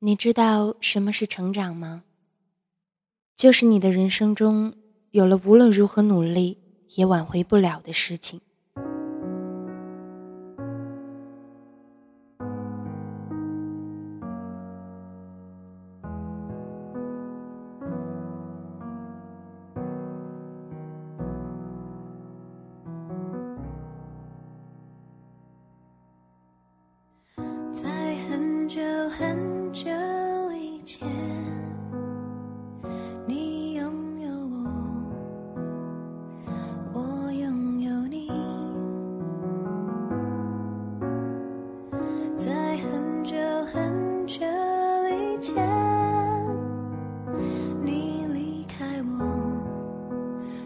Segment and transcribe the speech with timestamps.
[0.00, 2.04] 你知道什么是成长吗？
[3.34, 4.74] 就是你的人生中
[5.10, 6.58] 有了无论如何努力
[6.96, 8.40] 也挽回不了的事情。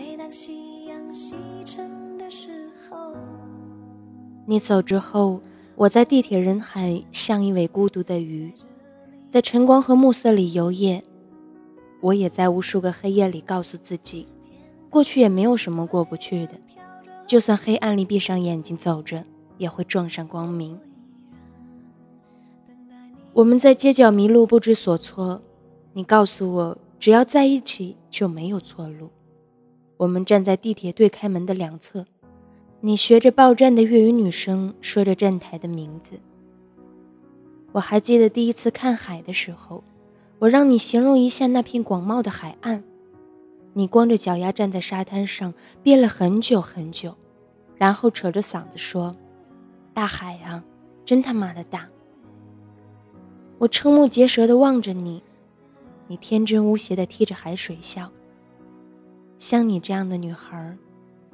[0.00, 1.34] 每当夕阳西
[1.66, 3.12] 沉的时候。
[4.46, 5.42] 你走之后，
[5.76, 8.50] 我在地铁人海像一尾孤独的鱼，
[9.28, 11.02] 在晨光和暮色里游曳。
[12.00, 14.26] 我也在无数个黑夜里告诉自己，
[14.88, 16.54] 过去也没有什么过不去的，
[17.26, 19.22] 就算黑暗里闭上眼睛走着，
[19.58, 20.80] 也会撞上光明。
[23.34, 25.42] 我们在街角迷路不知所措，
[25.92, 29.10] 你告诉我，只要在一起就没有错路。
[30.00, 32.06] 我们站在地铁对开门的两侧。
[32.80, 36.18] 你学着报站的粤语女声，说着站台的名字。
[37.72, 39.84] 我还记得第一次看海的时候，
[40.38, 42.82] 我让你形容一下那片广袤的海岸。
[43.74, 45.52] 你光着脚丫站在沙滩上，
[45.82, 47.14] 憋了很久很久，
[47.76, 49.14] 然后扯着嗓子说
[49.92, 50.64] ：“大海啊，
[51.04, 51.86] 真他妈的大！”
[53.60, 55.22] 我瞠目结舌地望着你，
[56.06, 58.10] 你天真无邪地踢着海水笑。
[59.40, 60.76] 像你这样的女孩，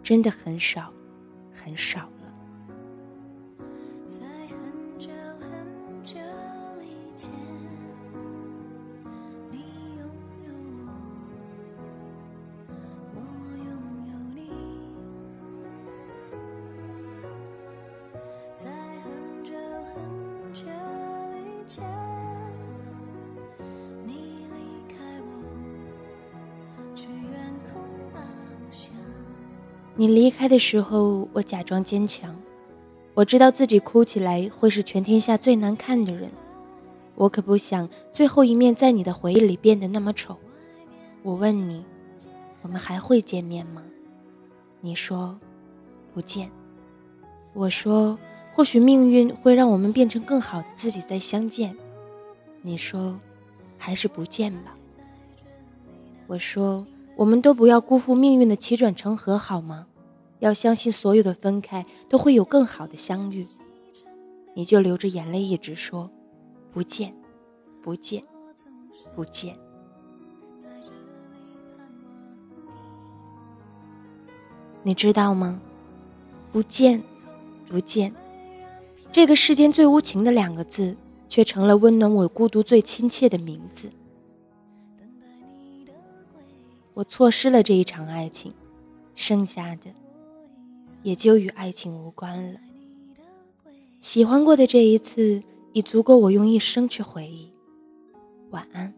[0.00, 0.92] 真的很少。
[1.56, 2.10] 很少
[29.96, 32.34] 你离开的时候，我假装坚强。
[33.14, 36.28] 我知道自己哭起来会是全天下最难看的人，
[37.14, 40.36] 我可不想最后一面在你的回忆里变得那么丑。
[41.22, 41.84] 我问你，
[42.62, 43.84] 我们还会见面吗？
[44.80, 45.38] 你说，
[46.12, 46.50] 不见。
[47.52, 48.18] 我说，
[48.52, 51.76] 或许命运会让我们变成更好的自己再相见。
[52.62, 53.16] 你说，
[53.78, 54.76] 还是不见吧。
[56.26, 56.84] 我说。
[57.16, 59.86] 我们都不要辜负命运的起转成河，好吗？
[60.40, 63.46] 要相信所有的分开都会有更好的相遇。
[64.54, 66.10] 你就流着眼泪一直说，
[66.72, 67.14] 不见，
[67.82, 68.22] 不见，
[69.14, 69.56] 不见。
[74.82, 75.60] 你知道吗？
[76.52, 77.02] 不见，
[77.68, 78.14] 不见，
[79.10, 80.96] 这个世间最无情的两个字，
[81.28, 83.90] 却成了温暖我孤独最亲切的名字。
[86.94, 88.54] 我错失了这一场爱情，
[89.14, 89.90] 剩下的
[91.02, 92.60] 也就与爱情无关了。
[94.00, 97.50] 喜欢过的这一次，已足够我用一生去回忆。
[98.50, 98.94] 晚安。